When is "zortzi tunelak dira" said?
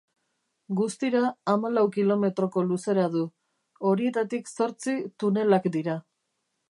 4.55-6.01